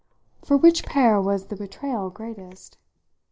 [0.43, 2.79] For which pair was the betrayal greatest?